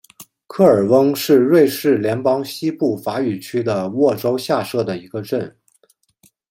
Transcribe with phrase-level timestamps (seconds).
[0.47, 5.55] 科尔翁是瑞士联邦西部法语区的沃州下设的一个镇。